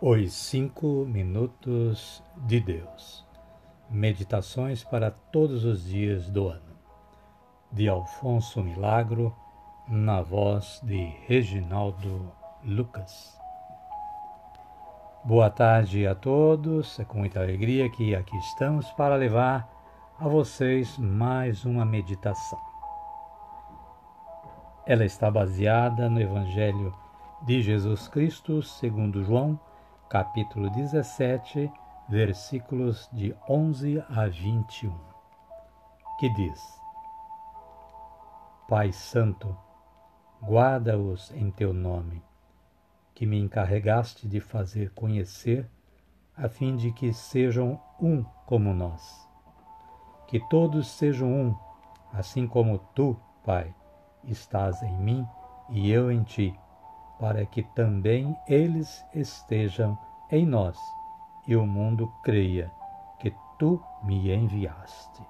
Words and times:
Os 0.00 0.32
Cinco 0.32 1.06
Minutos 1.06 2.20
de 2.36 2.58
Deus 2.58 3.24
Meditações 3.88 4.82
para 4.82 5.12
todos 5.12 5.64
os 5.64 5.84
dias 5.84 6.28
do 6.28 6.48
ano, 6.48 6.76
de 7.70 7.88
Alfonso 7.88 8.60
Milagro, 8.60 9.34
na 9.88 10.20
voz 10.20 10.80
de 10.82 11.14
Reginaldo 11.26 12.32
Lucas. 12.64 13.38
Boa 15.24 15.48
tarde 15.48 16.08
a 16.08 16.14
todos, 16.14 16.98
é 16.98 17.04
com 17.04 17.18
muita 17.18 17.40
alegria 17.40 17.88
que 17.88 18.16
aqui 18.16 18.36
estamos 18.38 18.90
para 18.92 19.14
levar 19.14 19.70
a 20.18 20.26
vocês 20.26 20.98
mais 20.98 21.64
uma 21.64 21.84
meditação. 21.84 22.60
Ela 24.86 25.04
está 25.04 25.30
baseada 25.30 26.10
no 26.10 26.20
Evangelho 26.20 26.92
de 27.42 27.62
Jesus 27.62 28.08
Cristo, 28.08 28.60
segundo 28.60 29.22
João 29.22 29.58
capítulo 30.14 30.70
17, 30.70 31.72
versículos 32.08 33.10
de 33.12 33.34
11 33.48 34.00
a 34.08 34.28
21, 34.28 34.96
que 36.20 36.32
diz: 36.34 36.80
Pai 38.68 38.92
Santo, 38.92 39.56
guarda-os 40.40 41.32
em 41.32 41.50
teu 41.50 41.74
nome, 41.74 42.22
que 43.12 43.26
me 43.26 43.40
encarregaste 43.40 44.28
de 44.28 44.38
fazer 44.38 44.92
conhecer, 44.92 45.68
a 46.36 46.48
fim 46.48 46.76
de 46.76 46.92
que 46.92 47.12
sejam 47.12 47.80
um 48.00 48.22
como 48.46 48.72
nós. 48.72 49.28
Que 50.28 50.38
todos 50.48 50.86
sejam 50.92 51.28
um, 51.28 51.58
assim 52.12 52.46
como 52.46 52.78
tu, 52.94 53.18
Pai, 53.44 53.74
estás 54.22 54.80
em 54.80 54.96
mim 54.96 55.26
e 55.70 55.90
eu 55.90 56.12
em 56.12 56.22
ti 56.22 56.56
para 57.18 57.46
que 57.46 57.62
também 57.62 58.36
eles 58.46 59.04
estejam 59.14 59.98
em 60.30 60.46
nós 60.46 60.78
e 61.46 61.56
o 61.56 61.66
mundo 61.66 62.12
creia 62.22 62.72
que 63.18 63.34
tu 63.58 63.82
me 64.02 64.32
enviaste. 64.32 65.22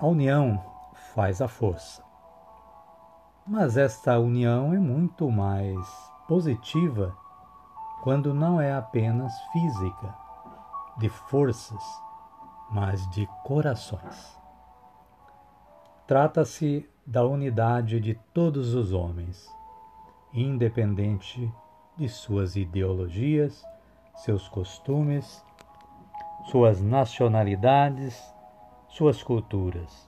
A 0.00 0.06
união 0.06 0.62
faz 1.14 1.42
a 1.42 1.48
força. 1.48 2.04
Mas 3.46 3.76
esta 3.76 4.18
união 4.18 4.72
é 4.72 4.78
muito 4.78 5.30
mais 5.30 5.86
positiva 6.28 7.16
quando 8.02 8.32
não 8.32 8.60
é 8.60 8.72
apenas 8.72 9.32
física, 9.52 10.14
de 10.98 11.08
forças, 11.08 11.82
mas 12.70 13.08
de 13.10 13.26
corações. 13.44 14.38
Trata-se 16.06 16.88
da 17.08 17.24
unidade 17.24 17.98
de 18.00 18.14
todos 18.34 18.74
os 18.74 18.92
homens, 18.92 19.50
independente 20.30 21.50
de 21.96 22.06
suas 22.06 22.54
ideologias, 22.54 23.64
seus 24.16 24.46
costumes, 24.46 25.42
suas 26.50 26.82
nacionalidades, 26.82 28.22
suas 28.88 29.22
culturas. 29.22 30.06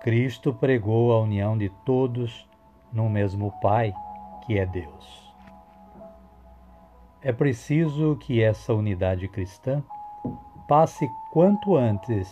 Cristo 0.00 0.54
pregou 0.54 1.12
a 1.12 1.20
união 1.20 1.56
de 1.58 1.68
todos 1.84 2.48
no 2.90 3.10
mesmo 3.10 3.52
Pai, 3.60 3.92
que 4.46 4.58
é 4.58 4.64
Deus. 4.64 5.34
É 7.20 7.30
preciso 7.30 8.16
que 8.16 8.42
essa 8.42 8.72
unidade 8.72 9.28
cristã 9.28 9.84
passe 10.66 11.06
quanto 11.30 11.76
antes 11.76 12.26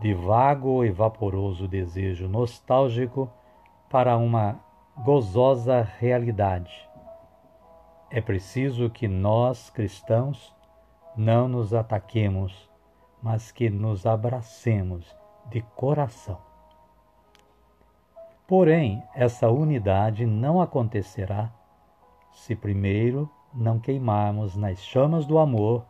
de 0.00 0.14
vago 0.14 0.84
e 0.84 0.90
vaporoso 0.90 1.66
desejo 1.66 2.28
nostálgico 2.28 3.30
para 3.90 4.16
uma 4.16 4.60
gozosa 5.04 5.82
realidade. 5.98 6.88
É 8.10 8.20
preciso 8.20 8.88
que 8.88 9.06
nós, 9.06 9.70
cristãos, 9.70 10.54
não 11.16 11.48
nos 11.48 11.74
ataquemos, 11.74 12.70
mas 13.22 13.50
que 13.50 13.68
nos 13.68 14.06
abracemos 14.06 15.16
de 15.46 15.60
coração. 15.60 16.38
Porém, 18.46 19.02
essa 19.14 19.48
unidade 19.50 20.24
não 20.24 20.60
acontecerá 20.60 21.52
se 22.32 22.54
primeiro 22.54 23.28
não 23.52 23.78
queimarmos 23.78 24.56
nas 24.56 24.78
chamas 24.82 25.26
do 25.26 25.38
amor 25.38 25.84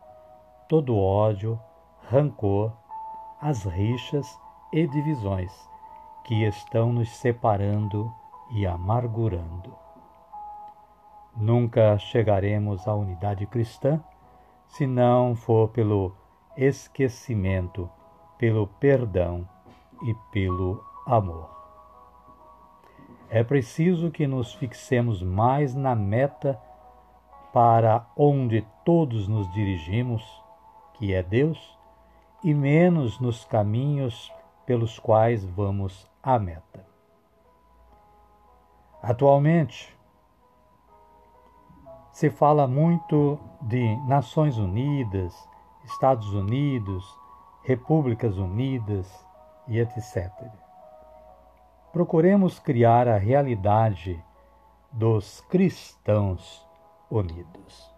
todo 0.69 0.97
ódio, 0.97 1.61
rancor, 2.09 2.73
as 3.41 3.65
rixas 3.65 4.39
e 4.73 4.87
divisões 4.87 5.53
que 6.25 6.45
estão 6.45 6.93
nos 6.93 7.09
separando 7.09 8.13
e 8.51 8.67
amargurando. 8.67 9.75
Nunca 11.37 11.97
chegaremos 11.99 12.89
à 12.89 12.95
unidade 12.95 13.47
cristã 13.47 14.03
se 14.67 14.87
não 14.87 15.37
for 15.37 15.69
pelo 15.69 16.13
esquecimento, 16.57 17.89
pelo 18.37 18.67
perdão 18.67 19.49
e 20.03 20.15
pelo 20.33 20.85
amor. 21.07 21.49
É 23.31 23.45
preciso 23.45 24.11
que 24.11 24.27
nos 24.27 24.53
fixemos 24.55 25.23
mais 25.23 25.75
na 25.75 25.95
meta 25.95 26.61
para 27.53 28.05
onde 28.17 28.67
todos 28.85 29.29
nos 29.29 29.51
dirigimos, 29.53 30.25
que 30.95 31.15
é 31.15 31.23
Deus, 31.23 31.78
e 32.43 32.55
menos 32.55 33.19
nos 33.21 33.45
caminhos 33.45 34.33
pelos 34.65 34.99
quais 34.99 35.45
vamos 35.45 36.09
à 36.23 36.39
meta. 36.39 36.87
Atualmente, 39.03 39.97
se 42.13 42.31
fala 42.31 42.67
muito 42.67 43.39
de 43.63 43.97
Nações 44.07 44.59
Unidas, 44.59 45.35
Estados 45.85 46.33
Unidos, 46.33 47.05
Repúblicas 47.63 48.37
Unidas 48.39 49.27
e 49.69 49.79
etc. 49.79 50.31
Procuremos 51.93 52.59
criar 52.59 53.09
a 53.09 53.17
realidade 53.17 54.23
dos 54.93 55.41
cristãos 55.43 56.67
unidos. 57.11 57.98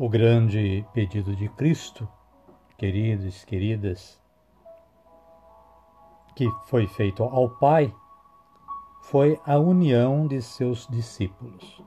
O 0.00 0.08
grande 0.08 0.82
pedido 0.94 1.36
de 1.36 1.46
Cristo, 1.50 2.08
queridos, 2.78 3.44
queridas, 3.44 4.18
que 6.34 6.50
foi 6.68 6.86
feito 6.86 7.22
ao 7.22 7.50
Pai, 7.58 7.94
foi 9.02 9.38
a 9.44 9.58
união 9.58 10.26
de 10.26 10.40
seus 10.40 10.88
discípulos. 10.88 11.82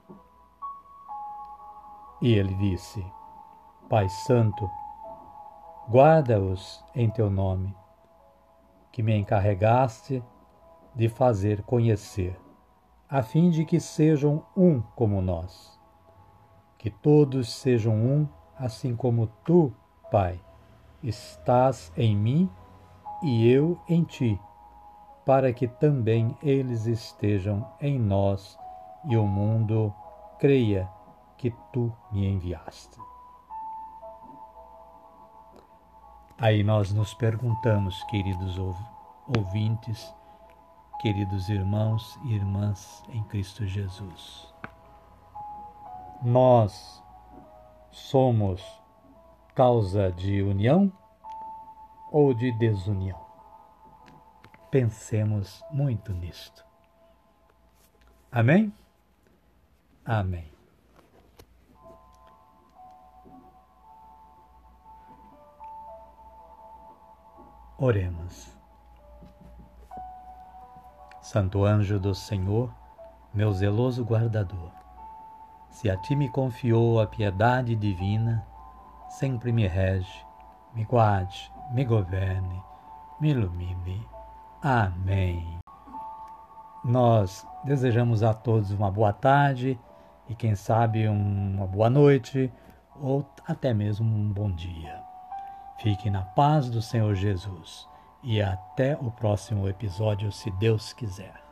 E 2.21 2.33
ele 2.33 2.53
disse: 2.53 3.03
Pai 3.89 4.07
Santo, 4.27 4.69
guarda-os 5.89 6.85
em 6.93 7.09
teu 7.09 7.31
nome, 7.31 7.75
que 8.91 9.01
me 9.01 9.17
encarregaste 9.17 10.23
de 10.93 11.09
fazer 11.09 11.63
conhecer, 11.63 12.39
a 13.09 13.23
fim 13.23 13.49
de 13.49 13.65
que 13.65 13.79
sejam 13.79 14.45
um 14.55 14.83
como 14.95 15.19
nós 15.19 15.72
que 16.83 16.89
todos 16.89 17.49
sejam 17.49 17.95
um, 17.95 18.27
assim 18.57 18.93
como 18.93 19.27
tu, 19.45 19.73
Pai, 20.11 20.37
estás 21.01 21.93
em 21.95 22.13
mim 22.13 22.49
e 23.23 23.49
eu 23.49 23.79
em 23.87 24.03
ti, 24.03 24.37
para 25.25 25.53
que 25.53 25.65
também 25.65 26.37
eles 26.43 26.85
estejam 26.85 27.65
em 27.79 27.97
nós 27.97 28.59
e 29.05 29.15
o 29.15 29.25
mundo 29.25 29.93
creia 30.37 30.89
que 31.37 31.51
tu 31.71 31.89
me 32.11 32.27
enviaste. 32.27 32.99
Aí 36.37 36.65
nós 36.65 36.91
nos 36.91 37.13
perguntamos, 37.13 38.03
queridos 38.09 38.59
ouvintes, 39.37 40.13
queridos 40.99 41.47
irmãos 41.47 42.19
e 42.25 42.33
irmãs 42.33 43.01
em 43.07 43.23
Cristo 43.23 43.65
Jesus 43.65 44.53
nós 46.23 47.03
somos 47.91 48.63
causa 49.53 50.11
de 50.11 50.41
união 50.41 50.91
ou 52.11 52.33
de 52.33 52.51
desunião? 52.57 53.21
Pensemos 54.71 55.63
muito 55.71 56.13
nisto. 56.13 56.65
Amém? 58.31 58.73
Amém. 60.05 60.51
Oremos. 67.77 68.57
Santo 71.21 71.63
anjo 71.63 71.99
do 71.99 72.15
Senhor, 72.15 72.73
meu 73.33 73.51
zeloso 73.51 74.03
guardador, 74.03 74.71
se 75.73 75.89
a 75.89 75.97
ti 75.97 76.15
me 76.15 76.29
confiou 76.29 77.01
a 77.01 77.07
piedade 77.07 77.75
divina, 77.75 78.45
sempre 79.09 79.51
me 79.51 79.67
rege, 79.67 80.25
me 80.75 80.85
guarde, 80.85 81.51
me 81.73 81.83
governe, 81.83 82.61
me 83.19 83.31
ilumine. 83.31 84.07
Amém. 84.61 85.59
Nós 86.85 87.45
desejamos 87.63 88.21
a 88.21 88.35
todos 88.35 88.71
uma 88.71 88.91
boa 88.91 89.11
tarde 89.11 89.79
e, 90.29 90.35
quem 90.35 90.55
sabe, 90.55 91.07
uma 91.07 91.65
boa 91.65 91.89
noite 91.89 92.53
ou 92.95 93.25
até 93.47 93.73
mesmo 93.73 94.05
um 94.05 94.31
bom 94.31 94.51
dia. 94.51 95.01
Fique 95.79 96.09
na 96.09 96.21
paz 96.21 96.69
do 96.69 96.83
Senhor 96.83 97.15
Jesus 97.15 97.89
e 98.21 98.41
até 98.41 98.95
o 99.01 99.09
próximo 99.09 99.67
episódio, 99.67 100.31
se 100.31 100.51
Deus 100.51 100.93
quiser. 100.93 101.42